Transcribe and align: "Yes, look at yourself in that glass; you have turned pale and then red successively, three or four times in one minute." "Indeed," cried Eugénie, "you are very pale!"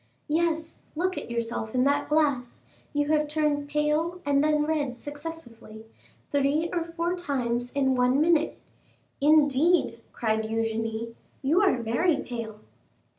"Yes, 0.27 0.81
look 0.95 1.15
at 1.15 1.29
yourself 1.29 1.75
in 1.75 1.83
that 1.83 2.09
glass; 2.09 2.65
you 2.91 3.09
have 3.09 3.27
turned 3.27 3.69
pale 3.69 4.19
and 4.25 4.43
then 4.43 4.65
red 4.65 4.99
successively, 4.99 5.85
three 6.31 6.71
or 6.73 6.83
four 6.83 7.15
times 7.15 7.71
in 7.73 7.93
one 7.93 8.19
minute." 8.19 8.57
"Indeed," 9.21 9.99
cried 10.11 10.41
Eugénie, 10.41 11.13
"you 11.43 11.61
are 11.61 11.77
very 11.83 12.15
pale!" 12.17 12.61